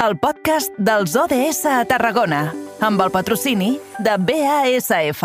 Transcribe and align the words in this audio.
el 0.00 0.16
podcast 0.16 0.72
dels 0.80 1.12
ODS 1.12 1.66
a 1.68 1.82
Tarragona, 1.84 2.54
amb 2.80 3.02
el 3.04 3.10
patrocini 3.12 3.74
de 4.00 4.14
BASF. 4.16 5.20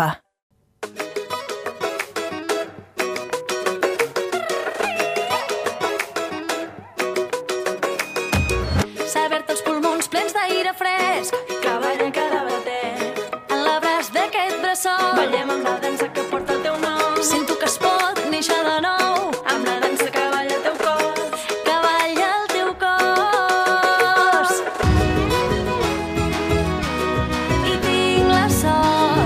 Saber-te 9.14 9.56
els 9.56 9.64
pulmons 9.64 10.12
plens 10.12 10.36
d'aire 10.36 10.76
fresc 10.76 11.40
que 11.48 11.78
ballen 11.86 12.12
cada 12.12 12.44
bater. 12.50 12.92
En 13.48 13.64
l'abraç 13.64 14.12
d'aquest 14.12 14.60
bressol 14.60 15.16
ballem 15.16 15.56
amb 15.56 15.70
la 15.70 15.78
dansa 15.86 16.12
que 16.12 16.28
porta 16.28 16.52
el 16.58 16.62
teu 16.68 16.76
nom. 16.84 17.16
Sento 17.24 17.56
que 17.56 17.72
es 17.72 17.80
pot 17.80 18.22
néixer 18.28 18.60
de 18.68 18.78
nou 18.84 18.95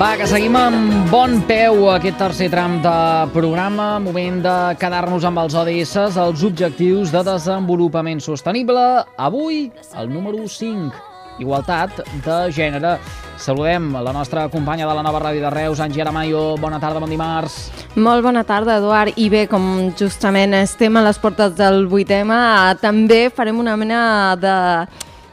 Va, 0.00 0.14
que 0.16 0.24
seguim 0.24 0.54
amb 0.56 1.10
bon 1.12 1.42
peu 1.44 1.82
aquest 1.92 2.16
tercer 2.16 2.46
tram 2.48 2.78
de 2.80 2.92
programa. 3.34 3.98
Moment 4.00 4.38
de 4.40 4.54
quedar-nos 4.80 5.26
amb 5.28 5.42
els 5.42 5.52
ODS, 5.60 5.92
els 6.22 6.44
Objectius 6.48 7.12
de 7.12 7.20
Desenvolupament 7.26 8.22
Sostenible. 8.24 8.80
Avui, 9.20 9.66
el 10.00 10.08
número 10.08 10.46
5, 10.48 11.02
igualtat 11.44 12.00
de 12.24 12.38
gènere. 12.48 12.94
Saludem 13.36 13.90
la 13.92 14.16
nostra 14.16 14.46
companya 14.48 14.88
de 14.88 14.96
la 14.96 15.04
nova 15.04 15.20
ràdio 15.20 15.44
de 15.44 15.52
Reus, 15.52 15.84
Angela 15.84 16.16
Mayo. 16.16 16.56
Bona 16.56 16.80
tarda, 16.80 17.04
bon 17.04 17.12
dimarts. 17.12 17.58
Molt 18.00 18.24
bona 18.24 18.40
tarda, 18.48 18.78
Eduard. 18.80 19.20
I 19.20 19.28
bé, 19.28 19.44
com 19.52 19.92
justament 20.00 20.56
estem 20.62 20.96
a 20.96 21.04
les 21.10 21.20
portes 21.20 21.52
del 21.60 21.84
8M, 21.84 22.32
també 22.80 23.26
farem 23.28 23.60
una 23.60 23.76
mena 23.76 24.02
de 24.40 24.56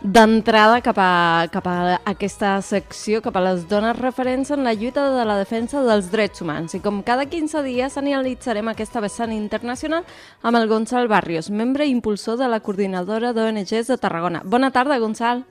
d'entrada 0.01 0.81
cap, 0.85 0.97
a, 1.01 1.47
cap 1.51 1.65
a 1.67 1.97
aquesta 2.05 2.57
secció, 2.61 3.21
cap 3.25 3.37
a 3.37 3.43
les 3.43 3.65
dones 3.69 3.97
referents 3.97 4.51
en 4.53 4.63
la 4.63 4.75
lluita 4.77 5.07
de 5.15 5.25
la 5.25 5.37
defensa 5.39 5.81
dels 5.85 6.11
drets 6.13 6.43
humans. 6.43 6.75
I 6.77 6.81
com 6.83 7.01
cada 7.05 7.25
15 7.29 7.63
dies 7.65 7.97
analitzarem 7.97 8.69
aquesta 8.69 9.01
vessant 9.03 9.33
internacional 9.33 10.05
amb 10.43 10.59
el 10.59 10.69
Gonçal 10.69 11.09
Barrios, 11.09 11.49
membre 11.49 11.87
i 11.87 11.95
impulsor 11.95 12.37
de 12.37 12.49
la 12.51 12.61
coordinadora 12.61 13.33
d'ONGs 13.33 13.93
de 13.93 13.97
Tarragona. 13.97 14.43
Bona 14.45 14.71
tarda, 14.71 14.99
Gonçal. 15.01 15.43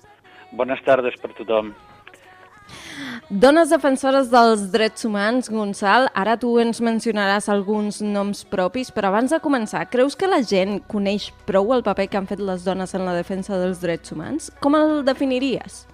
Bones 0.53 0.83
tardes 0.87 1.19
per 1.21 1.35
tothom. 1.35 1.75
Dones 3.27 3.73
defensores 3.75 4.29
dels 4.31 4.69
drets 4.71 5.03
humans, 5.03 5.49
Gonçal, 5.51 6.05
ara 6.15 6.37
tu 6.39 6.53
ens 6.63 6.79
mencionaràs 6.79 7.49
alguns 7.51 7.99
noms 7.99 8.45
propis, 8.47 8.93
però 8.95 9.11
abans 9.11 9.33
de 9.35 9.41
començar, 9.43 9.81
creus 9.91 10.15
que 10.15 10.29
la 10.31 10.45
gent 10.47 10.77
coneix 10.87 11.33
prou 11.43 11.73
el 11.75 11.83
paper 11.83 12.07
que 12.07 12.21
han 12.21 12.29
fet 12.31 12.39
les 12.39 12.63
dones 12.63 12.95
en 12.95 13.03
la 13.03 13.17
defensa 13.19 13.59
dels 13.59 13.83
drets 13.83 14.15
humans? 14.15 14.47
Com 14.63 14.79
el 14.79 15.03
definiries? 15.03 15.89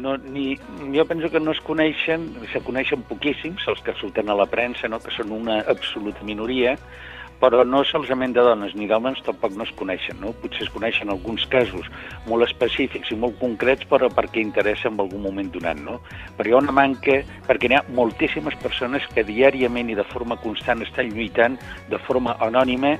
No, 0.00 0.16
ni, 0.16 0.54
jo 0.96 1.04
penso 1.04 1.28
que 1.28 1.42
no 1.44 1.52
es 1.52 1.60
coneixen, 1.68 2.30
se 2.48 2.64
coneixen 2.64 3.04
poquíssims, 3.12 3.68
els 3.68 3.84
que 3.84 3.92
surten 4.00 4.32
a 4.32 4.40
la 4.40 4.48
premsa, 4.48 4.88
no? 4.88 5.02
que 5.04 5.12
són 5.12 5.36
una 5.36 5.60
absoluta 5.68 6.24
minoria, 6.24 6.78
però 7.44 7.60
no 7.68 7.82
solament 7.84 8.32
de 8.32 8.40
dones 8.40 8.72
ni 8.74 8.86
d'homes 8.88 9.18
tampoc 9.26 9.52
no 9.58 9.66
es 9.68 9.72
coneixen. 9.76 10.16
No? 10.22 10.32
Potser 10.40 10.64
es 10.64 10.70
coneixen 10.72 11.10
alguns 11.12 11.44
casos 11.52 11.90
molt 12.28 12.46
específics 12.46 13.12
i 13.12 13.18
molt 13.20 13.36
concrets, 13.40 13.84
però 13.90 14.08
perquè 14.08 14.40
interessa 14.40 14.88
en 14.88 14.96
algun 15.04 15.20
moment 15.26 15.50
donat. 15.52 15.82
No? 15.84 15.98
Però 16.38 16.48
hi 16.48 16.54
ha 16.54 16.62
una 16.62 16.72
manca, 16.72 17.20
perquè 17.48 17.68
n'hi 17.68 17.76
ha 17.76 17.84
moltíssimes 17.98 18.56
persones 18.62 19.04
que 19.12 19.26
diàriament 19.28 19.92
i 19.92 19.98
de 19.98 20.06
forma 20.08 20.40
constant 20.40 20.80
estan 20.86 21.12
lluitant 21.12 21.60
de 21.92 22.00
forma 22.08 22.38
anònima 22.48 22.96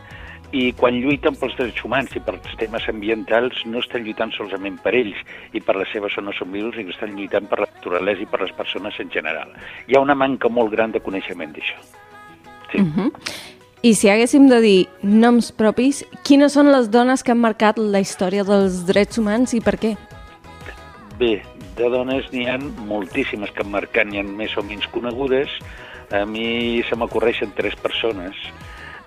i 0.55 0.69
quan 0.79 1.01
lluiten 1.01 1.35
pels 1.41 1.57
drets 1.59 1.83
humans 1.83 2.13
i 2.15 2.21
pels 2.23 2.53
temes 2.61 2.85
ambientals 2.93 3.65
no 3.67 3.81
estan 3.83 4.05
lluitant 4.05 4.31
solament 4.37 4.77
per 4.85 4.93
ells 4.95 5.19
i 5.57 5.63
per 5.65 5.75
les 5.81 5.91
seves 5.91 6.15
zones 6.15 6.39
humils, 6.45 6.77
i 6.79 6.87
estan 6.93 7.17
lluitant 7.17 7.49
per 7.51 7.63
la 7.65 7.71
naturalesa 7.73 8.23
i 8.23 8.31
per 8.31 8.45
les 8.45 8.55
persones 8.61 9.01
en 9.01 9.11
general. 9.11 9.51
Hi 9.89 9.97
ha 9.97 10.05
una 10.05 10.15
manca 10.15 10.53
molt 10.53 10.71
gran 10.77 10.95
de 10.95 11.03
coneixement 11.03 11.57
d'això. 11.57 11.81
Sí. 12.71 12.83
Uh 12.83 12.87
-huh. 12.95 13.11
I 13.85 13.91
si 13.93 14.09
haguéssim 14.09 14.47
de 14.49 14.63
dir 14.65 14.79
noms 15.05 15.51
propis, 15.53 15.99
quines 16.25 16.55
són 16.57 16.71
les 16.73 16.87
dones 16.89 17.21
que 17.21 17.35
han 17.35 17.41
marcat 17.43 17.77
la 17.77 18.01
història 18.01 18.41
dels 18.49 18.79
drets 18.89 19.21
humans 19.21 19.53
i 19.53 19.61
per 19.61 19.75
què? 19.83 19.91
Bé, 21.19 21.35
de 21.77 21.91
dones 21.93 22.31
n'hi 22.33 22.47
ha 22.49 22.55
moltíssimes 22.89 23.53
que 23.53 23.61
han 23.61 23.75
marcat, 23.75 24.09
n'hi 24.09 24.23
ha 24.23 24.25
més 24.25 24.57
o 24.57 24.65
menys 24.65 24.89
conegudes. 24.95 25.53
A 26.17 26.23
mi 26.25 26.81
se 26.89 26.97
m'ocorreixen 26.97 27.53
tres 27.59 27.77
persones 27.77 28.41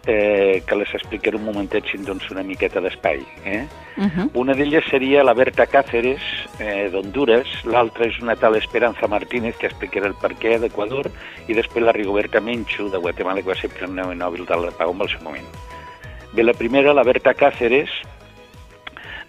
eh, 0.08 0.64
que 0.66 0.76
les 0.76 0.94
explicaré 0.96 1.36
un 1.36 1.44
momentet 1.44 1.86
si 1.86 1.98
em 2.00 2.06
dones 2.08 2.32
una 2.32 2.44
miqueta 2.48 2.80
d'espai. 2.82 3.20
Eh? 3.44 3.68
Uh 3.98 4.08
-huh. 4.08 4.30
Una 4.34 4.54
d'elles 4.54 4.86
seria 4.86 5.24
la 5.24 5.34
Berta 5.34 5.68
Cáceres, 5.68 6.22
eh, 6.60 6.90
d'Honduras, 6.90 7.66
l'altra 7.66 8.06
és 8.06 8.18
una 8.22 8.36
tal 8.36 8.56
Esperanza 8.56 9.08
Martínez, 9.08 9.58
que 9.58 9.68
explicarà 9.68 10.06
el 10.08 10.16
per 10.16 10.32
què, 10.40 10.60
d'Equador, 10.60 11.12
i 11.48 11.54
després 11.54 11.84
la 11.84 11.92
Rigoberta 11.92 12.40
Menchu, 12.40 12.90
de 12.90 12.98
Guatemala, 12.98 13.42
que 13.42 13.50
va 13.50 13.56
ser 13.56 13.70
Premi 13.70 14.16
Nobel 14.16 14.46
de 14.46 14.56
la 14.56 14.72
Pau 14.72 14.92
en 14.92 15.02
el 15.02 15.10
seu 15.10 15.22
moment. 15.22 15.46
Bé, 16.34 16.44
la 16.44 16.54
primera, 16.54 16.94
la 16.94 17.04
Berta 17.04 17.34
Cáceres, 17.34 17.90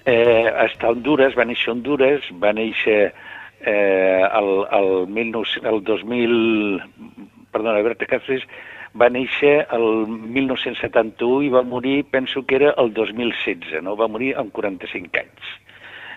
eh, 0.05 0.47
està 0.65 0.87
a 0.87 0.91
Honduras, 0.91 1.34
va 1.37 1.45
néixer 1.45 1.71
a 1.71 1.72
Honduras, 1.72 2.21
va 2.41 2.53
néixer 2.53 3.12
eh, 3.60 4.28
el, 4.33 4.66
el, 4.71 5.06
19, 5.12 5.45
el 5.65 5.83
2000... 5.83 6.83
Perdona, 7.50 7.83
Berta 7.83 8.06
Cáceres 8.06 8.47
va 8.97 9.09
néixer 9.12 9.66
el 9.75 10.06
1971 10.09 11.43
i 11.47 11.53
va 11.53 11.62
morir, 11.62 12.04
penso 12.10 12.44
que 12.47 12.56
era 12.56 12.75
el 12.78 12.93
2016, 12.94 13.82
no? 13.82 13.97
va 13.97 14.09
morir 14.09 14.34
amb 14.41 14.53
45 14.53 15.21
anys. 15.21 15.56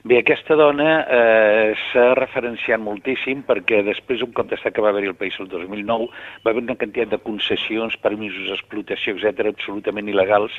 Bé, 0.04 0.16
aquesta 0.18 0.56
dona 0.58 1.04
eh, 1.14 1.74
s'ha 1.92 2.16
referenciat 2.18 2.82
moltíssim 2.82 3.44
perquè 3.46 3.84
després, 3.86 4.24
un 4.26 4.32
cop 4.34 4.48
d'estar 4.50 4.72
que 4.74 4.82
va 4.82 4.90
haver-hi 4.90 5.12
el 5.12 5.18
país 5.20 5.36
el 5.38 5.46
2009, 5.52 6.08
va 6.42 6.50
haver 6.50 6.64
una 6.64 6.74
quantitat 6.74 7.12
de 7.12 7.20
concessions, 7.22 8.00
permisos 8.02 8.48
d'explotació, 8.50 9.14
etc 9.14 9.52
absolutament 9.52 10.10
il·legals 10.10 10.56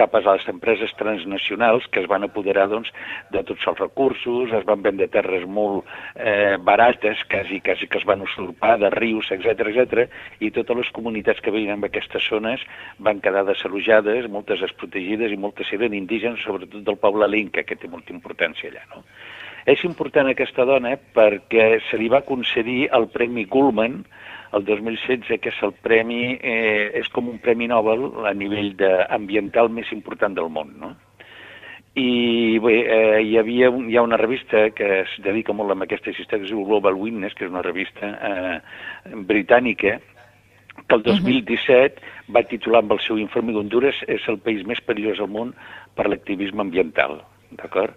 cap 0.00 0.16
a 0.16 0.22
les 0.24 0.46
empreses 0.48 0.94
transnacionals 0.96 1.84
que 1.92 2.00
es 2.00 2.08
van 2.08 2.24
apoderar 2.24 2.70
doncs, 2.72 2.88
de 3.36 3.42
tots 3.44 3.66
els 3.68 3.82
recursos, 3.82 4.54
es 4.56 4.64
van 4.64 4.80
vendre 4.88 5.10
terres 5.12 5.44
molt 5.44 5.84
eh, 6.14 6.56
barates, 6.56 7.20
quasi, 7.28 7.60
quasi 7.60 7.90
que 7.92 8.00
es 8.00 8.08
van 8.08 8.24
usurpar, 8.24 8.78
de 8.80 8.88
rius, 8.96 9.28
etc 9.36 9.68
etc 9.74 10.06
i 10.40 10.48
totes 10.56 10.80
les 10.80 10.94
comunitats 10.96 11.44
que 11.44 11.52
veien 11.52 11.76
en 11.76 11.84
aquestes 11.84 12.30
zones 12.32 12.64
van 12.96 13.20
quedar 13.20 13.44
desalojades, 13.44 14.32
moltes 14.32 14.64
desprotegides 14.64 15.36
i 15.36 15.40
moltes 15.44 15.76
eren 15.76 15.92
indígenes, 16.00 16.40
sobretot 16.48 16.80
del 16.80 16.96
poble 16.96 17.28
Linca, 17.28 17.68
que 17.68 17.76
té 17.76 17.92
molta 17.92 18.16
importància 18.16 18.72
allà. 18.72 18.85
No? 18.92 19.02
És 19.66 19.82
important 19.84 20.28
aquesta 20.30 20.64
dona 20.64 20.94
perquè 21.16 21.80
se 21.90 21.98
li 21.98 22.08
va 22.12 22.24
concedir 22.26 22.86
el 22.94 23.08
Premi 23.14 23.44
Gullman 23.50 24.04
el 24.56 24.64
2016, 24.64 25.40
que 25.40 25.50
és 25.50 25.58
el 25.66 25.74
premi, 25.84 26.36
eh, 26.40 26.92
és 27.00 27.08
com 27.12 27.28
un 27.28 27.40
premi 27.42 27.68
Nobel 27.68 28.06
a 28.26 28.32
nivell 28.34 28.72
de, 28.78 28.90
ambiental 29.12 29.68
més 29.72 29.90
important 29.92 30.36
del 30.36 30.48
món, 30.52 30.72
no? 30.80 30.94
I 31.96 32.58
bé, 32.60 32.74
eh, 32.92 33.20
hi 33.24 33.38
havia 33.40 33.70
un, 33.72 33.88
hi 33.88 33.96
ha 33.96 34.04
una 34.04 34.18
revista 34.20 34.68
que 34.76 35.00
es 35.00 35.14
dedica 35.24 35.54
molt 35.56 35.72
a 35.72 35.78
aquesta 35.84 36.12
història, 36.12 36.42
que 36.42 36.44
es 36.44 36.52
diu 36.52 36.64
Global 36.68 36.98
Witness, 37.00 37.34
que 37.34 37.46
és 37.46 37.52
una 37.52 37.64
revista 37.64 38.10
eh, 38.30 38.58
britànica, 39.28 39.96
que 40.76 40.94
el 40.94 41.02
2017 41.02 42.32
va 42.36 42.44
titular 42.44 42.82
amb 42.84 42.92
el 42.92 43.00
seu 43.00 43.18
informe 43.18 43.54
que 43.54 43.62
Honduras 43.64 44.02
és 44.12 44.28
el 44.28 44.38
país 44.44 44.66
més 44.68 44.82
perillós 44.84 45.22
del 45.22 45.32
món 45.32 45.54
per 45.96 46.04
l'activisme 46.08 46.60
ambiental, 46.66 47.22
d'acord? 47.56 47.96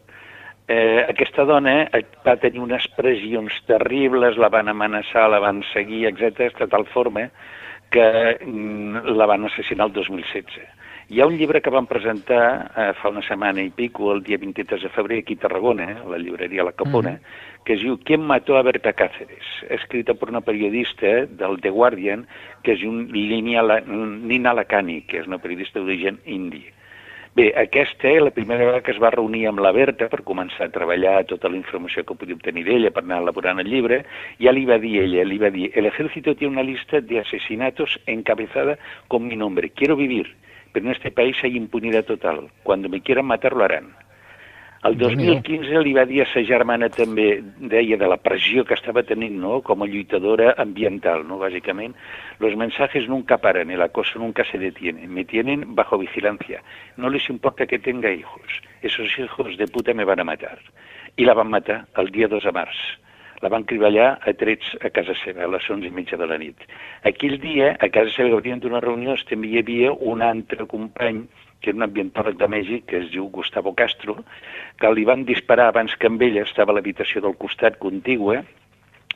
Eh, 0.70 1.02
aquesta 1.10 1.48
dona 1.50 1.88
eh, 1.90 2.04
va 2.22 2.36
tenir 2.38 2.60
unes 2.62 2.84
pressions 2.94 3.56
terribles, 3.66 4.38
la 4.38 4.52
van 4.54 4.70
amenaçar, 4.70 5.24
la 5.34 5.40
van 5.42 5.64
seguir, 5.72 6.04
etc 6.12 6.60
de 6.60 6.68
tal 6.70 6.86
forma 6.94 7.24
que 7.90 8.06
mm, 8.46 9.16
la 9.18 9.26
van 9.26 9.48
assassinar 9.50 9.88
el 9.90 9.96
2016. 9.96 10.68
Hi 11.10 11.24
ha 11.24 11.26
un 11.26 11.40
llibre 11.40 11.64
que 11.66 11.74
van 11.74 11.90
presentar 11.90 12.70
eh, 12.78 12.92
fa 13.02 13.10
una 13.10 13.26
setmana 13.26 13.66
i 13.66 13.72
pico, 13.74 14.12
el 14.14 14.22
dia 14.22 14.38
23 14.38 14.86
de 14.86 14.94
febrer, 14.94 15.24
aquí 15.24 15.40
a 15.40 15.48
Tarragona, 15.48 15.90
eh, 15.90 15.98
a 16.06 16.10
la 16.14 16.22
llibreria 16.22 16.68
La 16.68 16.78
Capona, 16.78 17.18
mm. 17.18 17.64
que 17.66 17.74
es 17.74 17.82
diu 17.82 17.98
¿Quién 18.06 18.22
mató 18.22 18.58
a 18.58 18.62
Berta 18.62 18.94
Cáceres? 18.94 19.50
Escrita 19.74 20.14
per 20.14 20.30
una 20.30 20.46
periodista 20.46 21.26
del 21.26 21.58
The 21.66 21.74
Guardian, 21.74 22.28
que 22.62 22.78
és 22.78 22.86
un 22.86 23.08
Nina, 23.10 23.82
Nina 23.90 24.54
Lacani, 24.54 25.02
que 25.10 25.24
és 25.24 25.26
una 25.26 25.42
periodista 25.42 25.82
d'origen 25.82 26.22
indi. 26.30 26.68
Bé, 27.40 27.46
aquesta 27.56 28.10
és 28.12 28.20
la 28.20 28.34
primera 28.36 28.66
vegada 28.66 28.82
que 28.84 28.92
es 28.92 28.98
va 29.00 29.14
reunir 29.14 29.46
amb 29.48 29.62
la 29.64 29.70
Berta 29.72 30.10
per 30.12 30.26
començar 30.28 30.66
a 30.66 30.72
treballar 30.74 31.14
tota 31.30 31.48
la 31.48 31.56
informació 31.56 32.04
que 32.04 32.18
podia 32.20 32.36
obtenir 32.36 32.66
d'ella 32.68 32.92
per 32.92 33.04
anar 33.06 33.22
elaborant 33.24 33.62
el 33.64 33.70
llibre, 33.72 34.02
ja 34.44 34.52
li 34.52 34.66
va 34.68 34.76
dir 34.84 34.98
ella, 35.06 35.24
li 35.24 35.38
va 35.40 35.48
el 35.48 35.88
ejército 35.88 36.36
tiene 36.36 36.52
una 36.58 36.68
lista 36.68 37.00
de 37.00 37.22
asesinatos 37.22 37.98
encabezada 38.08 38.78
con 39.08 39.26
mi 39.26 39.38
nombre, 39.38 39.70
quiero 39.70 39.96
vivir, 39.96 40.36
pero 40.74 40.88
en 40.88 40.92
este 40.92 41.12
país 41.12 41.38
hay 41.42 41.56
impunidad 41.56 42.04
total, 42.04 42.50
cuando 42.64 42.90
me 42.90 43.00
quieran 43.00 43.28
matar 43.28 43.54
lo 43.54 43.64
harán. 43.64 43.96
El 44.88 44.96
2015 44.98 45.82
li 45.84 45.92
va 45.92 46.06
dir 46.08 46.22
a 46.24 46.28
sa 46.32 46.40
germana 46.48 46.88
també, 46.88 47.42
deia 47.72 47.98
de 48.00 48.08
la 48.08 48.16
pressió 48.16 48.64
que 48.64 48.78
estava 48.78 49.04
tenint 49.04 49.36
no? 49.42 49.60
com 49.62 49.84
a 49.84 49.88
lluitadora 49.90 50.54
ambiental, 50.64 51.26
no? 51.28 51.36
bàsicament, 51.42 51.98
los 52.40 52.56
mensajes 52.56 53.10
nunca 53.12 53.38
paran, 53.44 53.72
el 53.76 53.84
acoso 53.84 54.20
nunca 54.20 54.46
se 54.48 54.58
detiene, 54.58 55.08
me 55.08 55.26
tienen 55.26 55.76
bajo 55.76 55.98
vigilancia, 55.98 56.64
no 56.96 57.10
les 57.10 57.30
importa 57.30 57.68
que 57.68 57.80
tenga 57.80 58.12
hijos, 58.12 58.64
esos 58.82 59.20
hijos 59.20 59.58
de 59.58 59.68
puta 59.68 59.94
me 59.94 60.06
van 60.06 60.22
a 60.22 60.24
matar. 60.24 60.58
i 61.20 61.26
la 61.28 61.36
van 61.36 61.52
matar 61.52 61.84
el 62.00 62.12
dia 62.16 62.28
2 62.32 62.48
de 62.48 62.54
març. 62.56 62.80
La 63.44 63.50
van 63.52 63.66
criballar 63.68 64.08
a 64.28 64.34
trets 64.36 64.72
a 64.84 64.90
casa 64.96 65.16
seva, 65.22 65.46
a 65.46 65.52
les 65.52 65.68
11 65.72 65.88
i 65.88 65.92
mitja 65.96 66.20
de 66.20 66.28
la 66.28 66.38
nit. 66.40 66.66
Aquell 67.08 67.38
dia, 67.40 67.74
a 67.80 67.88
casa 67.92 68.12
seva, 68.16 68.32
que 68.34 68.42
venien 68.42 68.64
d'una 68.64 68.82
reunió, 68.84 69.16
també 69.30 69.52
hi 69.52 69.62
havia 69.62 69.94
un 70.14 70.24
altre 70.24 70.68
company 70.68 71.24
que 71.62 71.72
era 71.72 71.78
un 71.78 71.88
ambientòleg 71.88 72.38
de 72.40 72.48
Mèxic, 72.52 72.86
que 72.88 73.02
es 73.04 73.10
diu 73.12 73.28
Gustavo 73.34 73.74
Castro, 73.76 74.20
que 74.80 74.94
li 74.94 75.06
van 75.08 75.26
disparar 75.28 75.70
abans 75.74 75.96
que 76.00 76.08
amb 76.08 76.22
ella 76.24 76.46
estava 76.48 76.74
a 76.74 76.80
l'habitació 76.80 77.22
del 77.26 77.38
costat 77.38 77.78
contigua, 77.84 78.44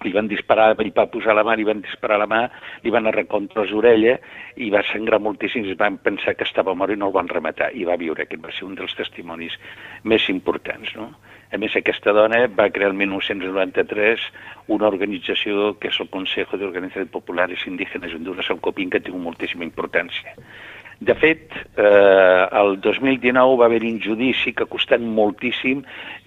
li 0.04 0.12
van 0.12 0.28
disparar, 0.28 0.74
li 0.80 0.92
va 0.95 1.06
posar 1.12 1.36
la 1.38 1.44
mà, 1.48 1.56
li 1.56 1.66
van 1.68 1.81
disparar 1.84 2.18
la 2.19 2.28
mà, 2.28 2.42
li 2.84 2.92
van 2.92 3.07
arrencar 3.07 3.38
contra 3.38 3.63
les 3.63 3.72
orelles 3.72 4.19
i 4.60 4.69
va 4.74 4.84
sangrar 4.90 5.22
moltíssim, 5.24 5.66
i 5.69 5.78
van 5.80 6.00
pensar 6.04 6.36
que 6.36 6.48
estava 6.48 6.75
mort 6.75 6.92
i 6.92 7.00
no 7.00 7.07
el 7.07 7.16
van 7.16 7.30
rematar, 7.31 7.72
i 7.74 7.86
va 7.88 8.00
viure. 8.00 8.25
Aquest 8.25 8.44
va 8.44 8.51
ser 8.51 8.68
un 8.68 8.75
dels 8.80 8.96
testimonis 8.98 9.56
més 10.04 10.28
importants, 10.34 10.96
no? 11.00 11.13
A 11.54 11.60
més, 11.62 11.75
aquesta 11.78 12.12
dona 12.18 12.39
va 12.50 12.72
crear 12.74 12.89
el 12.89 12.98
1993 12.98 14.24
una 14.74 14.88
organització 14.89 15.75
que 15.80 15.92
és 15.94 16.00
el 16.01 16.10
Consejo 16.10 16.57
de 16.57 16.66
Organizaciones 16.66 17.13
Populares 17.13 17.68
Indígenas 17.69 18.16
Honduras, 18.18 18.50
el 18.50 18.60
COPIN, 18.60 18.89
que 18.89 19.04
tingut 19.06 19.22
moltíssima 19.22 19.68
importància. 19.68 20.34
De 21.03 21.15
fet, 21.19 21.51
eh, 21.75 22.47
el 22.59 22.77
2019 22.79 23.57
va 23.59 23.65
haver-hi 23.65 23.89
un 23.91 24.00
judici 24.00 24.53
que 24.55 24.63
ha 24.63 24.71
costat 24.71 25.01
moltíssim 25.03 25.81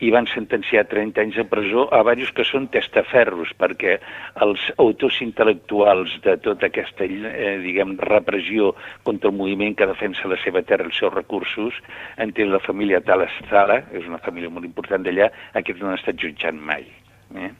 i 0.04 0.10
van 0.12 0.28
sentenciar 0.28 0.84
30 0.90 1.22
anys 1.22 1.38
de 1.40 1.46
presó 1.48 1.86
a 1.88 2.02
diversos 2.02 2.34
que 2.36 2.44
són 2.44 2.68
testaferros, 2.74 3.54
perquè 3.56 3.96
els 4.44 4.66
autors 4.84 5.22
intel·lectuals 5.24 6.18
de 6.26 6.36
tota 6.44 6.68
aquesta 6.68 7.08
eh, 7.08 7.56
diguem, 7.64 7.96
repressió 8.12 8.74
contra 9.08 9.32
el 9.32 9.38
moviment 9.40 9.78
que 9.78 9.88
defensa 9.88 10.28
la 10.28 10.40
seva 10.44 10.60
terra 10.60 10.84
i 10.84 10.92
els 10.92 11.00
seus 11.00 11.14
recursos, 11.14 11.80
entre 12.20 12.50
la 12.50 12.60
família 12.60 13.00
Talasala, 13.00 13.80
és 13.96 14.04
una 14.04 14.20
família 14.28 14.52
molt 14.52 14.68
important 14.68 15.06
d'allà, 15.06 15.30
aquests 15.62 15.80
no 15.80 15.94
han 15.94 16.02
estat 16.02 16.20
jutjant 16.20 16.60
mai. 16.60 16.84
Eh? 17.32 17.54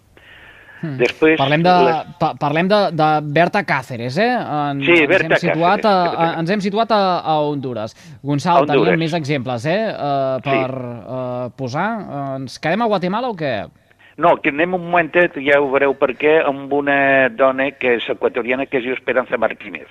Hmm. 0.81 0.97
Després, 1.01 1.39
parlem 1.41 1.63
de, 1.65 1.73
les... 1.87 2.11
pa, 2.21 2.35
parlem 2.37 2.69
de, 2.69 2.81
de 2.93 3.09
Berta 3.33 3.63
Cáceres, 3.65 4.19
eh? 4.21 4.29
En, 4.29 4.83
sí, 4.85 4.93
ens 4.93 5.09
Berta 5.09 5.31
hem 5.31 5.41
situat 5.41 5.87
Cáceres. 5.87 6.19
A, 6.19 6.27
a, 6.27 6.41
ens 6.43 6.53
hem 6.53 6.65
situat 6.65 6.93
a, 6.93 7.01
a 7.25 7.39
Honduras. 7.49 7.97
Gonçal, 8.23 8.63
Honduras. 8.67 8.83
teníem 8.85 9.01
més 9.07 9.17
exemples, 9.17 9.67
eh? 9.73 9.81
Uh, 9.95 10.37
per 10.45 10.69
Sí. 10.69 10.93
uh, 11.17 11.49
posar. 11.57 11.89
Uh, 12.05 12.27
ens 12.43 12.59
quedem 12.61 12.85
a 12.85 12.91
Guatemala 12.93 13.33
o 13.33 13.39
què? 13.39 13.55
No, 14.21 14.37
que 14.41 14.53
anem 14.53 14.77
un 14.77 14.85
momentet, 14.85 15.35
ja 15.45 15.59
ho 15.61 15.71
veureu 15.73 15.97
per 15.97 16.15
què, 16.17 16.39
amb 16.45 16.73
una 16.73 17.29
dona 17.33 17.71
que 17.77 17.97
és 17.99 18.07
equatoriana 18.13 18.65
que 18.69 18.79
es 18.81 18.85
diu 18.85 18.97
Esperanza 18.97 19.37
Martínez 19.41 19.89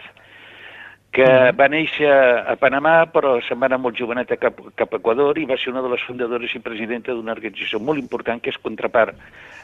que 1.16 1.28
va 1.56 1.68
néixer 1.72 2.10
a 2.12 2.58
Panamà, 2.60 3.06
però 3.08 3.38
se'n 3.46 3.60
va 3.62 3.70
anar 3.70 3.78
molt 3.80 3.96
joveneta 3.96 4.36
cap, 4.36 4.58
cap 4.76 4.92
a 4.92 5.00
Equador 5.00 5.38
i 5.40 5.46
va 5.48 5.56
ser 5.56 5.72
una 5.72 5.84
de 5.86 5.94
les 5.94 6.04
fundadores 6.04 6.52
i 6.58 6.60
presidenta 6.60 7.16
d'una 7.16 7.32
organització 7.32 7.80
molt 7.80 8.02
important 8.02 8.42
que 8.44 8.52
és 8.52 8.60
contrapart, 8.60 9.16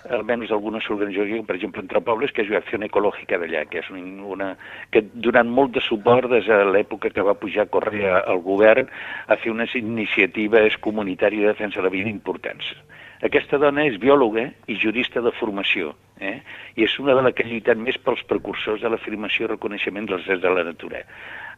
almenys 0.10 0.50
d'algunes 0.50 0.88
organitzacions, 0.90 1.46
per 1.46 1.56
exemple, 1.56 1.82
entre 1.84 2.02
pobles, 2.02 2.32
que 2.34 2.46
és 2.46 2.54
Acció 2.58 2.80
Ecològica 2.82 3.38
d'allà, 3.42 3.66
que 3.70 3.82
és 3.84 3.90
una, 3.92 4.56
que 4.92 5.04
donant 5.14 5.50
molt 5.50 5.76
de 5.76 5.84
suport 5.86 6.30
des 6.32 6.48
de 6.48 6.64
l'època 6.72 7.12
que 7.14 7.26
va 7.26 7.38
pujar 7.38 7.68
a 7.68 7.72
córrer 7.72 8.08
al 8.22 8.42
govern 8.42 8.90
a 9.28 9.38
fer 9.38 9.52
unes 9.54 9.76
iniciatives 9.76 10.78
comunitàries 10.82 11.46
de 11.46 11.54
defensa 11.54 11.80
de 11.80 11.88
la 11.90 11.94
vida 11.94 12.10
importants. 12.10 12.74
Aquesta 13.22 13.60
dona 13.62 13.84
és 13.86 14.00
biòloga 14.02 14.48
i 14.66 14.76
jurista 14.82 15.22
de 15.22 15.30
formació, 15.38 15.92
eh? 16.18 16.40
i 16.74 16.88
és 16.88 16.96
una 17.00 17.14
de 17.14 17.22
les 17.28 17.36
que 17.38 17.46
ha 17.46 17.50
lluitat 17.52 17.78
més 17.78 18.00
pels 18.02 18.24
precursors 18.26 18.82
de 18.82 18.90
l'afirmació 18.90 19.46
i 19.46 19.52
reconeixement 19.52 20.10
dels 20.10 20.26
drets 20.26 20.42
de 20.42 20.54
la 20.56 20.66
natura. 20.66 21.04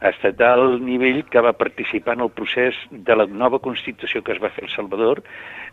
Ha 0.04 0.12
estat 0.12 0.44
al 0.44 0.82
nivell 0.84 1.22
que 1.32 1.40
va 1.40 1.56
participar 1.56 2.18
en 2.18 2.26
el 2.28 2.34
procés 2.36 2.76
de 2.92 3.16
la 3.16 3.30
nova 3.32 3.62
Constitució 3.64 4.20
que 4.22 4.36
es 4.36 4.44
va 4.44 4.52
fer 4.52 4.66
El 4.68 4.76
Salvador, 4.76 5.24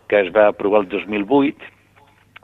que 0.07 0.23
es 0.23 0.31
va 0.31 0.47
aprovar 0.47 0.85
el 0.85 0.87
2008, 0.95 1.80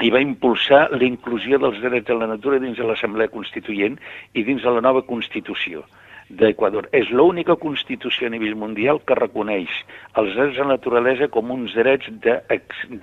i 0.03 0.11
va 0.13 0.21
impulsar 0.21 0.87
la 0.93 1.05
inclusió 1.05 1.57
dels 1.61 1.79
drets 1.81 2.07
de 2.09 2.17
la 2.17 2.27
natura 2.29 2.59
dins 2.61 2.77
de 2.77 2.85
l'Assemblea 2.85 3.31
Constituent 3.33 3.97
i 4.33 4.43
dins 4.45 4.61
de 4.61 4.73
la 4.73 4.83
nova 4.85 5.01
Constitució 5.07 5.85
d'Equador. 6.29 6.89
És 6.91 7.09
l'única 7.09 7.55
Constitució 7.55 8.27
a 8.27 8.33
nivell 8.33 8.57
mundial 8.59 8.99
que 9.07 9.15
reconeix 9.15 9.71
els 10.19 10.33
drets 10.35 10.57
de 10.57 10.65
la 10.65 10.75
naturalesa 10.75 11.29
com 11.33 11.53
uns 11.55 11.73
drets 11.77 12.09
de, 12.25 12.35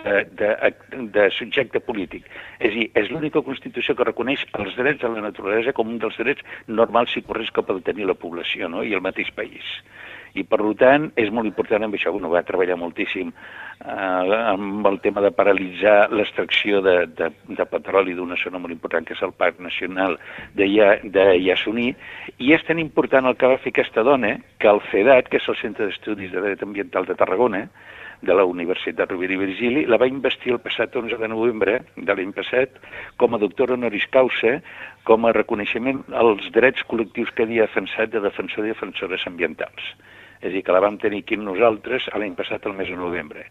de, 0.05 0.17
de, 0.39 0.51
de 1.17 1.29
subjecte 1.39 1.81
polític. 1.81 2.29
És 2.61 2.71
a 2.71 2.75
dir, 2.77 2.89
és 3.01 3.11
l'única 3.11 3.43
Constitució 3.43 3.97
que 3.97 4.07
reconeix 4.11 4.45
els 4.61 4.77
drets 4.77 5.01
de 5.03 5.13
la 5.17 5.25
naturalesa 5.25 5.73
com 5.73 5.91
un 5.91 5.99
dels 6.03 6.21
drets 6.21 6.45
normals 6.69 7.17
i 7.17 7.25
corrents 7.25 7.55
que 7.55 7.65
pot 7.65 7.83
tenir 7.87 8.07
la 8.11 8.19
població 8.19 8.69
no? 8.69 8.85
i 8.85 8.95
el 8.95 9.03
mateix 9.05 9.33
país. 9.35 9.65
I, 10.35 10.43
per 10.43 10.59
tant, 10.81 11.11
és 11.21 11.31
molt 11.31 11.47
important 11.47 11.85
amb 11.87 11.95
això. 11.95 12.11
Bueno, 12.15 12.31
va 12.33 12.43
treballar 12.47 12.77
moltíssim 12.81 13.31
eh, 13.31 14.35
amb 14.35 14.87
el 14.91 14.99
tema 15.05 15.23
de 15.23 15.31
paralitzar 15.31 16.11
l'extracció 16.11 16.81
de, 16.83 16.97
de, 17.07 17.31
de 17.47 17.67
petroli 17.71 18.17
d'una 18.19 18.39
zona 18.43 18.59
molt 18.59 18.75
important, 18.75 19.07
que 19.07 19.15
és 19.15 19.23
el 19.23 19.35
Parc 19.39 19.61
Nacional 19.63 20.19
de, 20.59 20.67
Ya, 20.71 20.97
de 21.03 21.27
Yasuní, 21.39 21.93
i 22.39 22.55
és 22.57 22.67
tan 22.67 22.83
important 22.83 23.31
el 23.31 23.39
que 23.39 23.51
va 23.53 23.61
fer 23.63 23.71
aquesta 23.75 24.03
dona 24.03 24.35
que 24.59 24.71
el 24.71 24.83
CEDAT, 24.91 25.31
que 25.31 25.39
és 25.39 25.51
el 25.53 25.61
Centre 25.61 25.87
d'Estudis 25.87 26.33
de 26.35 26.43
Dret 26.43 26.67
Ambiental 26.67 27.07
de 27.07 27.19
Tarragona, 27.19 27.69
de 28.25 28.35
la 28.35 28.45
Universitat 28.49 29.11
Rovira 29.11 29.35
i 29.35 29.41
Virgili, 29.41 29.85
la 29.87 29.99
va 30.01 30.09
investir 30.09 30.55
el 30.55 30.61
passat 30.65 30.97
11 30.97 31.19
de 31.21 31.29
novembre 31.29 31.77
de 31.97 32.17
l'any 32.17 32.33
passat 32.35 32.79
com 33.21 33.35
a 33.35 33.41
doctora 33.43 33.77
honoris 33.77 34.07
causa, 34.11 34.57
com 35.05 35.27
a 35.27 35.35
reconeixement 35.37 36.03
als 36.25 36.49
drets 36.57 36.87
col·lectius 36.91 37.35
que 37.37 37.45
havia 37.45 37.69
defensat 37.69 38.15
de 38.15 38.25
defensor 38.25 38.65
i 38.65 38.73
defensores 38.73 39.27
ambientals. 39.31 39.93
És 40.45 40.51
a 40.51 40.53
dir, 40.53 40.61
que 40.61 40.75
la 40.77 40.83
vam 40.85 40.99
tenir 41.01 41.23
aquí 41.23 41.39
amb 41.39 41.47
nosaltres 41.49 42.11
l'any 42.13 42.35
passat, 42.37 42.67
el 42.69 42.75
mes 42.77 42.91
de 42.93 42.99
novembre. 43.01 43.47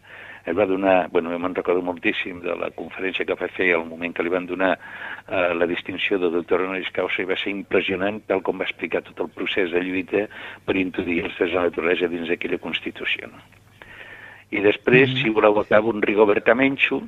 Es 0.46 0.54
va 0.54 0.66
donar, 0.70 1.08
bueno, 1.10 1.32
me'n 1.42 1.56
recordo 1.56 1.82
moltíssim 1.82 2.38
de 2.44 2.54
la 2.60 2.68
conferència 2.76 3.26
que 3.26 3.34
va 3.40 3.48
fer 3.50 3.72
al 3.74 3.82
moment 3.88 4.14
que 4.14 4.22
li 4.22 4.30
van 4.30 4.46
donar 4.46 4.76
eh, 4.76 5.50
la 5.58 5.66
distinció 5.66 6.20
de 6.22 6.30
doctor 6.30 6.62
honoris 6.62 6.92
causa 6.94 7.24
i 7.24 7.26
va 7.26 7.38
ser 7.40 7.50
impressionant 7.50 8.20
tal 8.28 8.44
com 8.46 8.62
va 8.62 8.68
explicar 8.68 9.02
tot 9.08 9.24
el 9.24 9.32
procés 9.34 9.74
de 9.74 9.82
lluita 9.82 10.28
per 10.68 10.78
introduir 10.78 11.24
els 11.24 11.34
drets 11.34 11.50
de 11.50 11.58
la 11.58 11.66
naturalesa 11.66 12.12
dins 12.12 12.30
d'aquella 12.30 12.62
Constitució. 12.62 13.32
No? 13.32 13.42
I 14.54 14.62
després, 14.62 15.10
mm 15.10 15.14
-hmm. 15.14 15.22
si 15.22 15.34
voleu, 15.34 15.58
acabo 15.58 15.90
un 15.90 16.02
Rigoberta 16.02 16.54
Menchu, 16.54 17.02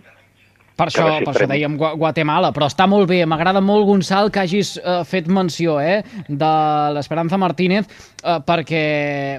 Per 0.76 0.86
això, 0.90 1.06
per 1.24 1.32
això 1.32 1.46
dèiem 1.48 1.76
Gua- 1.80 1.94
Guatemala, 1.96 2.50
però 2.52 2.66
està 2.68 2.84
molt 2.86 3.08
bé. 3.08 3.22
M'agrada 3.24 3.62
molt, 3.64 3.86
Gonçal, 3.88 4.28
que 4.30 4.40
hagis 4.42 4.74
eh, 4.76 4.98
fet 5.08 5.26
menció 5.32 5.78
eh, 5.80 6.02
de 6.28 6.50
l'Esperanza 6.92 7.38
Martínez 7.40 7.86
eh, 7.88 8.34
perquè, 8.44 8.82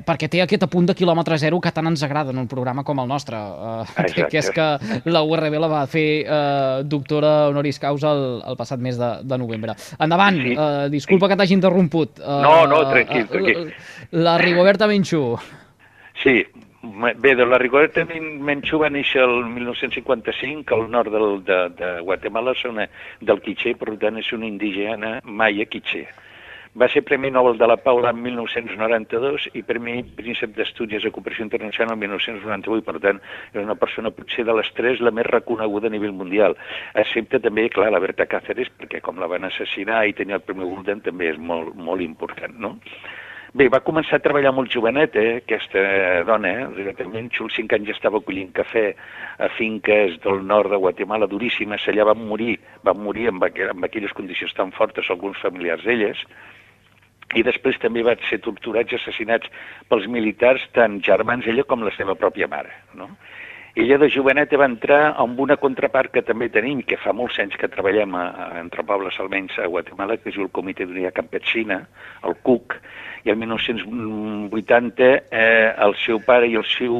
perquè 0.07 0.29
té 0.33 0.41
aquest 0.41 0.63
apunt 0.65 0.87
de 0.89 0.95
quilòmetre 0.97 1.37
zero 1.37 1.59
que 1.61 1.69
tant 1.71 1.85
ens 1.91 2.01
agrada 2.07 2.33
en 2.33 2.39
un 2.41 2.47
programa 2.49 2.81
com 2.83 2.97
el 3.03 3.07
nostre, 3.07 3.37
eh, 3.37 4.07
que, 4.15 4.25
que 4.31 4.41
és 4.41 4.49
que 4.49 4.67
la 5.05 5.21
URB 5.21 5.59
la 5.61 5.69
va 5.69 5.83
fer 5.85 6.07
eh, 6.25 6.81
doctora 6.89 7.35
honoris 7.51 7.77
causa 7.85 8.15
el, 8.17 8.25
el 8.41 8.57
passat 8.57 8.81
mes 8.81 8.97
de, 8.97 9.11
de 9.21 9.37
novembre. 9.37 9.77
Endavant, 9.99 10.41
Sí. 10.41 10.55
eh, 10.57 10.89
disculpa 10.89 11.29
que 11.29 11.37
t'hagi 11.37 11.53
interromput. 11.53 12.17
Eh, 12.19 12.41
No, 12.47 12.65
no, 12.65 12.81
tranquil, 12.89 13.27
tranquil. 13.29 13.69
La 14.11 14.39
Rigoberta 14.41 14.87
Menchú. 14.89 15.35
Sí, 16.23 16.41
bé, 17.17 17.35
de 17.35 17.45
la 17.45 17.57
Rigoberta 17.57 18.05
Men- 18.05 18.41
Menchú 18.43 18.79
va 18.81 18.89
néixer 18.89 19.23
el 19.23 19.43
1955 19.55 20.75
al 20.75 20.87
nord 20.91 21.11
del, 21.13 21.43
de, 21.47 21.59
de 21.79 21.89
Guatemala, 22.01 22.53
zona 22.61 22.87
del 23.21 23.41
Quiché, 23.41 23.75
per 23.75 23.97
tant 24.01 24.17
és 24.21 24.31
una 24.33 24.47
indígena 24.47 25.19
maia 25.23 25.65
Quiché. 25.65 26.05
Va 26.77 26.85
ser 26.93 27.01
Premi 27.01 27.31
Nobel 27.33 27.57
de 27.57 27.65
la 27.65 27.77
Pau 27.81 27.97
l'any 28.03 28.19
1992 28.21 29.47
i 29.57 29.63
Premi 29.65 30.03
Príncep 30.17 30.51
d'Estudis 30.53 31.01
de 31.07 31.09
Cooperació 31.15 31.47
Internacional 31.47 31.95
el 31.95 32.01
1998, 32.03 32.85
per 32.85 32.99
tant, 33.01 33.21
és 33.49 33.63
una 33.63 33.73
persona 33.81 34.11
potser 34.13 34.45
de 34.45 34.53
les 34.53 34.69
tres 34.77 35.01
la 35.01 35.09
més 35.09 35.25
reconeguda 35.25 35.89
a 35.89 35.95
nivell 35.95 36.13
mundial. 36.13 36.53
Excepte 36.93 37.39
també, 37.41 37.65
clar, 37.73 37.89
la 37.89 38.03
Berta 38.03 38.27
Cáceres, 38.29 38.69
perquè 38.77 39.01
com 39.01 39.17
la 39.17 39.31
van 39.31 39.49
assassinar 39.49 40.03
i 40.05 40.13
tenia 40.13 40.37
el 40.37 40.45
Premi 40.45 40.69
Golden 40.69 41.01
també 41.01 41.31
és 41.31 41.41
molt, 41.41 41.73
molt 41.73 42.05
important, 42.05 42.53
no? 42.61 42.75
Bé, 43.57 43.65
va 43.73 43.79
començar 43.81 44.19
a 44.19 44.21
treballar 44.21 44.51
molt 44.53 44.69
jovenet, 44.69 45.15
eh, 45.17 45.37
aquesta 45.39 45.81
dona, 46.27 46.49
eh? 46.51 46.65
Realment, 46.91 47.31
als 47.41 47.55
5 47.57 47.73
anys 47.73 47.87
ja 47.89 47.95
estava 47.95 48.19
collint 48.21 48.51
cafè 48.53 48.83
a 49.41 49.47
finques 49.55 50.19
del 50.21 50.43
nord 50.45 50.69
de 50.69 50.77
Guatemala 50.83 51.25
duríssimes, 51.31 51.87
allà 51.89 52.05
van 52.11 52.21
morir, 52.29 52.59
van 52.85 53.01
morir 53.01 53.31
amb, 53.31 53.47
aqu 53.47 53.71
amb 53.71 53.87
aquelles 53.87 54.13
condicions 54.13 54.53
tan 54.53 54.69
fortes 54.77 55.09
alguns 55.09 55.41
familiars 55.41 55.87
d'elles, 55.89 56.21
i 57.33 57.41
després 57.49 57.81
també 57.81 58.05
van 58.05 58.21
ser 58.29 58.43
torturats 58.45 58.93
i 58.93 58.99
assassinats 58.99 59.49
pels 59.89 60.05
militars, 60.05 60.61
tant 60.77 61.01
germans 61.01 61.49
ella 61.49 61.65
com 61.65 61.81
la 61.81 61.95
seva 61.97 62.13
pròpia 62.13 62.51
mare, 62.51 62.77
no? 62.93 63.09
Ella 63.77 63.99
de 64.01 64.07
joveneta 64.09 64.57
va 64.57 64.65
entrar 64.65 65.11
amb 65.21 65.37
una 65.43 65.55
contrapart 65.61 66.09
que 66.09 66.23
també 66.25 66.47
tenim, 66.49 66.79
que 66.81 66.97
fa 66.97 67.11
molts 67.13 67.35
anys 67.43 67.59
que 67.61 67.67
treballem 67.69 68.15
a, 68.17 68.23
a, 68.25 68.45
entre 68.57 68.81
pobles 68.81 69.19
almenys 69.21 69.59
a 69.61 69.67
Guatemala, 69.69 70.15
que 70.17 70.31
és 70.31 70.39
el 70.41 70.49
Comitè 70.49 70.87
d'Unitat 70.87 71.13
Campesina, 71.19 71.77
el 72.25 72.33
CUC, 72.47 72.73
i 73.27 73.29
el 73.29 73.37
1980 73.37 75.11
eh, 75.29 75.69
el 75.85 75.93
seu 76.01 76.23
pare 76.25 76.49
i 76.49 76.57
el 76.57 76.65
seu 76.71 76.97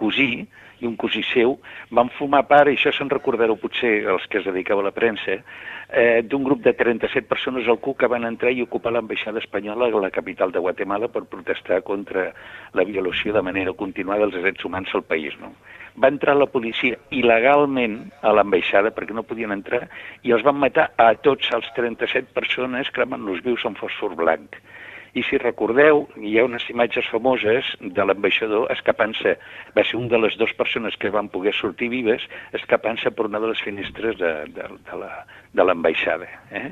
cosí, 0.00 0.46
i 0.80 0.86
un 0.86 0.96
cosí 0.96 1.22
seu 1.32 1.56
van 1.90 2.10
formar 2.18 2.44
part, 2.50 2.70
i 2.70 2.76
això 2.76 2.92
se'n 2.92 3.10
recordareu 3.12 3.56
potser 3.60 4.04
els 4.12 4.26
que 4.30 4.40
es 4.40 4.48
dedicava 4.48 4.82
a 4.84 4.88
la 4.88 4.94
premsa, 4.96 5.38
eh, 5.88 6.22
d'un 6.22 6.44
grup 6.44 6.62
de 6.62 6.72
37 6.74 7.28
persones 7.28 7.68
al 7.68 7.78
CUC 7.80 8.00
que 8.02 8.10
van 8.10 8.24
entrar 8.28 8.52
i 8.52 8.62
ocupar 8.62 8.92
l'ambaixada 8.92 9.40
espanyola 9.42 9.88
a 9.88 10.02
la 10.02 10.10
capital 10.10 10.52
de 10.52 10.60
Guatemala 10.60 11.08
per 11.08 11.24
protestar 11.24 11.82
contra 11.82 12.32
la 12.74 12.84
violació 12.84 13.32
de 13.32 13.42
manera 13.42 13.72
continuada 13.72 14.26
dels 14.26 14.42
drets 14.42 14.64
humans 14.64 14.94
al 14.94 15.04
país. 15.04 15.36
No? 15.40 15.52
Va 15.96 16.10
entrar 16.12 16.36
la 16.36 16.50
policia 16.52 16.98
il·legalment 17.10 18.10
a 18.20 18.32
l'ambaixada 18.36 18.92
perquè 18.92 19.14
no 19.16 19.24
podien 19.24 19.54
entrar 19.54 19.86
i 20.22 20.34
els 20.36 20.44
van 20.44 20.58
matar 20.60 20.90
a 20.96 21.14
tots 21.14 21.48
els 21.56 21.70
37 21.76 22.34
persones 22.36 22.90
cremant-los 22.92 23.40
vius 23.46 23.64
amb 23.64 23.80
fòsfor 23.80 24.16
blanc. 24.18 24.58
I 25.16 25.22
si 25.24 25.38
recordeu, 25.40 26.02
hi 26.20 26.34
ha 26.36 26.44
unes 26.44 26.66
imatges 26.68 27.06
famoses 27.08 27.68
de 27.80 28.04
l'ambaixador 28.04 28.68
escapant-se, 28.74 29.36
va 29.76 29.84
ser 29.88 29.96
una 29.96 30.12
de 30.12 30.20
les 30.26 30.36
dues 30.36 30.52
persones 30.58 30.98
que 31.00 31.12
van 31.14 31.30
poder 31.32 31.54
sortir 31.56 31.88
vives, 31.92 32.26
escapant-se 32.58 33.14
per 33.16 33.30
una 33.30 33.40
de 33.40 33.54
les 33.54 33.62
finestres 33.64 34.18
de, 34.20 34.32
de, 34.58 34.68
de 35.56 35.64
l'ambaixada. 35.64 36.28
Eh? 36.52 36.68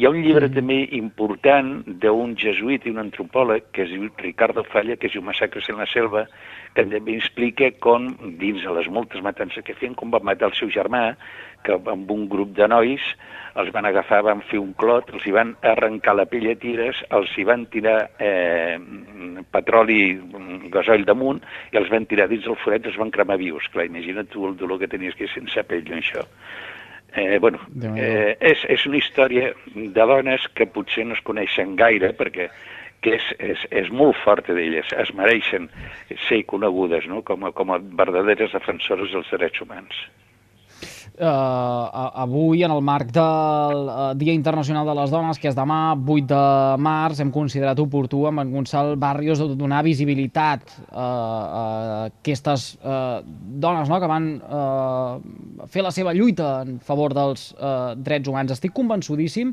Hi 0.00 0.06
ha 0.06 0.10
un 0.14 0.22
llibre 0.24 0.46
mm. 0.48 0.54
també 0.56 0.76
important 0.96 1.66
d'un 2.00 2.30
jesuït 2.40 2.86
i 2.86 2.92
un 2.94 3.02
antropòleg 3.02 3.66
que 3.76 3.82
es 3.84 3.90
diu 3.92 4.06
Ricardo 4.22 4.62
Falla, 4.64 4.94
que 4.96 5.10
es 5.10 5.12
diu 5.12 5.20
Massacres 5.20 5.68
en 5.68 5.76
la 5.76 5.86
selva, 5.90 6.22
que 6.72 6.86
també 6.88 7.18
explica 7.18 7.68
com, 7.84 8.06
dins 8.40 8.64
de 8.64 8.72
les 8.78 8.88
moltes 8.88 9.20
matances 9.20 9.66
que 9.66 9.76
feien, 9.76 9.98
com 9.98 10.08
van 10.14 10.24
matar 10.24 10.48
el 10.48 10.56
seu 10.56 10.72
germà, 10.72 11.02
que 11.68 11.76
amb 11.76 12.14
un 12.16 12.24
grup 12.32 12.56
de 12.56 12.70
nois 12.72 13.10
els 13.60 13.68
van 13.76 13.90
agafar, 13.90 14.22
van 14.24 14.40
fer 14.48 14.62
un 14.62 14.72
clot, 14.80 15.12
els 15.12 15.28
hi 15.28 15.36
van 15.36 15.52
arrencar 15.68 16.16
la 16.16 16.24
pell 16.32 16.48
a 16.48 16.56
tires, 16.64 17.04
els 17.20 17.36
hi 17.36 17.44
van 17.44 17.68
tirar 17.68 17.98
eh, 18.24 18.80
petroli, 19.52 20.00
gasoll 20.72 21.04
damunt, 21.04 21.44
i 21.74 21.84
els 21.84 21.92
van 21.92 22.08
tirar 22.08 22.30
dins 22.32 22.48
del 22.48 22.56
foret, 22.64 22.88
els 22.88 22.96
van 22.96 23.12
cremar 23.12 23.36
vius. 23.44 23.68
Clar, 23.68 23.90
imagina't 23.92 24.32
tu 24.32 24.48
el 24.48 24.56
dolor 24.56 24.80
que 24.80 24.88
tenies 24.88 25.20
que 25.20 25.28
sense 25.28 25.68
pell, 25.68 25.92
això. 26.00 26.24
Eh, 27.16 27.38
bueno, 27.42 27.58
eh, 27.98 28.36
és, 28.38 28.62
és 28.70 28.86
una 28.86 29.00
història 29.00 29.50
de 29.74 30.06
dones 30.12 30.46
que 30.54 30.68
potser 30.70 31.06
no 31.08 31.16
es 31.18 31.24
coneixen 31.26 31.74
gaire, 31.78 32.12
perquè 32.14 32.50
que 33.00 33.16
és, 33.16 33.26
és, 33.40 33.60
és 33.82 33.90
molt 33.96 34.18
forta 34.20 34.54
d'elles, 34.54 34.92
es 35.02 35.12
mereixen 35.16 35.70
ser 36.28 36.42
conegudes 36.52 37.06
no? 37.08 37.22
com, 37.26 37.46
a, 37.48 37.52
com 37.56 37.72
a 37.72 37.80
verdaderes 37.80 38.52
defensores 38.52 39.14
dels 39.14 39.30
drets 39.32 39.64
humans 39.64 40.04
eh, 41.20 42.20
avui, 42.24 42.62
en 42.64 42.72
el 42.72 42.80
marc 42.82 43.10
del 43.12 43.82
uh, 43.86 44.12
Dia 44.16 44.32
Internacional 44.32 44.88
de 44.88 44.94
les 44.96 45.12
Dones, 45.12 45.38
que 45.40 45.50
és 45.50 45.56
demà, 45.56 45.92
8 45.94 46.26
de 46.30 46.42
març, 46.80 47.20
hem 47.20 47.32
considerat 47.34 47.78
oportú 47.82 48.24
amb 48.30 48.42
en 48.42 48.54
Gonçal 48.54 48.94
Barrios 49.00 49.42
de 49.42 49.50
donar 49.60 49.82
visibilitat 49.86 50.64
uh, 50.88 50.96
a 50.96 51.64
aquestes 52.08 52.72
uh, 52.80 53.20
dones 53.24 53.92
no?, 53.92 54.00
que 54.00 54.10
van 54.10 54.30
uh, 54.40 55.68
fer 55.70 55.84
la 55.84 55.92
seva 55.94 56.16
lluita 56.16 56.60
en 56.64 56.80
favor 56.84 57.14
dels 57.16 57.50
uh, 57.58 57.92
drets 57.96 58.30
humans. 58.30 58.56
Estic 58.56 58.74
convençudíssim 58.76 59.52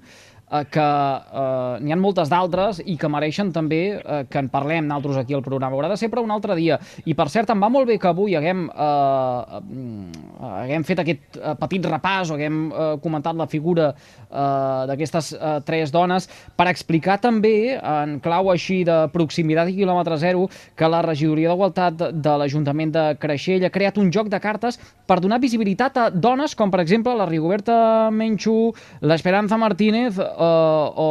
eh, 0.51 0.63
que 0.71 0.81
eh, 0.81 1.79
n'hi 1.83 1.93
ha 1.93 1.99
moltes 1.99 2.31
d'altres 2.31 2.81
i 2.85 2.97
que 2.99 3.09
mereixen 3.11 3.51
també 3.55 3.81
eh, 3.97 4.21
que 4.29 4.41
en 4.41 4.49
parlem 4.53 4.87
naltros 4.87 5.17
aquí 5.19 5.35
al 5.35 5.43
programa. 5.45 5.75
Haurà 5.75 5.91
de 5.91 5.97
ser 5.99 6.09
però 6.11 6.23
un 6.23 6.31
altre 6.31 6.55
dia. 6.55 6.79
I 7.05 7.15
per 7.17 7.27
cert, 7.33 7.51
em 7.51 7.61
va 7.61 7.69
molt 7.73 7.87
bé 7.89 7.97
que 7.99 8.09
avui 8.09 8.35
haguem, 8.37 8.67
eh, 8.69 9.61
eh 9.61 10.55
haguem 10.67 10.83
fet 10.87 11.01
aquest 11.03 11.37
eh, 11.37 11.55
petit 11.59 11.85
repàs 11.85 12.31
o 12.31 12.37
haguem 12.37 12.59
eh, 12.71 12.89
comentat 13.03 13.35
la 13.37 13.47
figura 13.47 13.89
eh, 13.91 14.83
d'aquestes 14.89 15.33
eh, 15.33 15.57
tres 15.65 15.91
dones 15.91 16.27
per 16.55 16.67
explicar 16.71 17.17
també, 17.21 17.77
en 17.77 18.17
clau 18.23 18.51
així 18.51 18.83
de 18.87 18.97
proximitat 19.13 19.69
i 19.71 19.77
quilòmetre 19.77 20.17
zero, 20.21 20.47
que 20.75 20.89
la 20.89 21.01
regidoria 21.05 21.51
d'Igualtat 21.51 22.07
de 22.13 22.35
l'Ajuntament 22.39 22.93
de 22.93 23.05
Creixell 23.19 23.65
ha 23.65 23.73
creat 23.73 23.97
un 23.97 24.11
joc 24.13 24.29
de 24.31 24.39
cartes 24.39 24.79
per 25.07 25.19
donar 25.23 25.39
visibilitat 25.43 25.97
a 25.97 26.09
dones 26.11 26.55
com, 26.55 26.71
per 26.71 26.81
exemple, 26.83 27.15
la 27.15 27.27
Rigoberta 27.29 28.09
Menchú, 28.11 28.73
l'Esperanza 29.01 29.57
Martínez 29.57 30.19
o, 30.45 31.09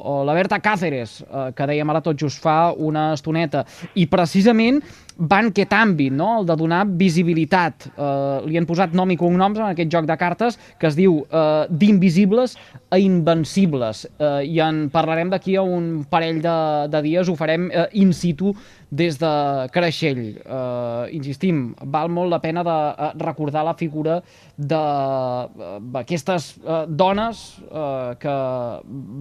o 0.00 0.14
la 0.24 0.34
Berta 0.36 0.60
Cáceres, 0.62 1.20
uh, 1.26 1.50
que 1.56 1.68
dèiem 1.68 1.92
ara 1.92 2.02
tot 2.04 2.18
just 2.18 2.40
fa 2.42 2.72
una 2.72 3.10
estoneta. 3.16 3.64
I 3.94 4.06
precisament 4.10 4.80
va 5.20 5.40
en 5.42 5.50
aquest 5.50 5.72
àmbit, 5.76 6.12
no? 6.16 6.40
el 6.40 6.46
de 6.48 6.56
donar 6.56 6.84
visibilitat. 7.00 7.90
Uh, 7.92 8.40
li 8.48 8.56
han 8.58 8.66
posat 8.68 8.94
nom 8.96 9.10
i 9.12 9.18
cognoms 9.20 9.58
en 9.60 9.68
aquest 9.68 9.92
joc 9.92 10.06
de 10.08 10.16
cartes 10.20 10.58
que 10.80 10.88
es 10.88 10.96
diu 10.96 11.20
uh, 11.22 11.66
d'invisibles 11.68 12.56
a 12.90 12.98
invencibles. 12.98 14.06
Uh, 14.16 14.40
I 14.42 14.60
en 14.64 14.88
parlarem 14.92 15.30
d'aquí 15.32 15.56
a 15.56 15.62
un 15.62 16.04
parell 16.10 16.40
de, 16.44 16.56
de 16.92 17.02
dies, 17.04 17.28
ho 17.28 17.36
farem 17.38 17.68
uh, 17.70 17.86
in 17.92 18.12
situ 18.16 18.54
des 18.90 19.18
de 19.20 19.32
Creixell. 19.70 20.40
Uh, 20.42 21.06
insistim, 21.14 21.74
val 21.92 22.08
molt 22.10 22.30
la 22.32 22.40
pena 22.42 22.62
de 22.66 22.70
uh, 22.90 23.10
recordar 23.20 23.64
la 23.66 23.74
figura 23.78 24.20
d'aquestes 24.60 26.42
uh, 26.58 26.64
uh, 26.64 26.84
dones 26.88 27.60
uh, 27.70 28.16
que 28.20 28.34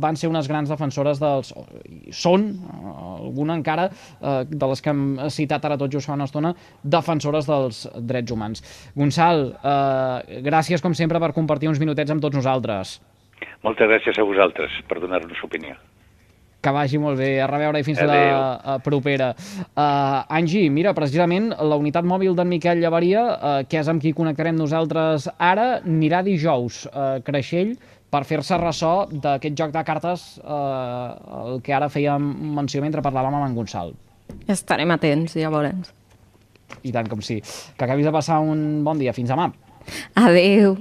van 0.02 0.16
ser 0.18 0.30
unes 0.32 0.48
grans 0.50 0.70
defensores 0.72 1.20
dels... 1.22 1.54
són, 2.16 2.60
uh, 2.66 3.20
alguna 3.20 3.54
encara, 3.60 3.90
uh, 3.92 4.42
de 4.50 4.66
les 4.72 4.82
que 4.82 4.90
hem 4.90 5.20
citat 5.30 5.66
ara 5.70 5.78
tot 5.78 5.89
just 5.92 6.10
fa 6.10 6.18
una 6.18 6.28
estona, 6.30 6.54
defensores 6.84 7.48
dels 7.50 7.86
drets 8.00 8.32
humans. 8.36 8.64
Gonçal, 8.96 9.46
uh, 9.60 10.42
gràcies 10.46 10.84
com 10.84 10.96
sempre 10.98 11.22
per 11.22 11.34
compartir 11.38 11.70
uns 11.72 11.80
minutets 11.82 12.12
amb 12.12 12.24
tots 12.24 12.40
nosaltres. 12.40 13.00
Moltes 13.64 13.88
gràcies 13.92 14.20
a 14.20 14.28
vosaltres 14.28 14.76
per 14.88 15.00
donar-nos 15.04 15.40
opinió. 15.44 15.76
Que 16.60 16.72
vagi 16.76 17.00
molt 17.00 17.16
bé. 17.20 17.30
A 17.40 17.48
reveure 17.48 17.80
i 17.80 17.86
fins 17.88 18.02
Adeu. 18.04 18.12
a 18.12 18.74
la 18.74 18.80
propera. 18.84 19.30
Uh, 19.72 20.26
Angi, 20.40 20.66
mira, 20.70 20.92
precisament 20.96 21.54
la 21.56 21.78
unitat 21.80 22.04
mòbil 22.04 22.36
d'en 22.36 22.52
Miquel 22.52 22.82
Llavaria, 22.84 23.24
uh, 23.24 23.54
que 23.64 23.80
és 23.80 23.88
amb 23.88 24.04
qui 24.04 24.12
connectarem 24.18 24.60
nosaltres 24.60 25.30
ara, 25.38 25.70
anirà 25.88 26.20
dijous 26.26 26.84
a 26.92 27.06
uh, 27.16 27.24
Creixell 27.24 27.78
per 28.12 28.26
fer-se 28.28 28.58
ressò 28.60 28.94
d'aquest 29.08 29.56
joc 29.56 29.72
de 29.72 29.84
cartes 29.88 30.28
uh, 30.42 31.16
el 31.46 31.64
que 31.64 31.76
ara 31.78 31.92
fèiem 31.94 32.28
menció 32.58 32.84
mentre 32.84 33.06
parlàvem 33.06 33.40
amb 33.40 33.48
en 33.48 33.56
Gonçal. 33.56 33.94
Estarem 34.50 34.92
atents, 34.96 35.36
llavors. 35.38 35.94
I 36.82 36.94
tant 36.96 37.10
com 37.12 37.22
sí. 37.26 37.40
Que 37.78 37.86
acabis 37.86 38.08
de 38.08 38.14
passar 38.16 38.40
un 38.42 38.84
bon 38.86 39.02
dia. 39.02 39.14
Fins 39.14 39.30
demà. 39.30 39.52
Adeu. 40.18 40.80